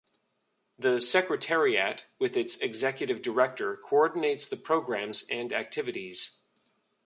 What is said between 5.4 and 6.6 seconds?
activities.